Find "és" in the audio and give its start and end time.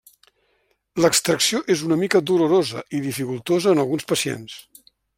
1.75-1.85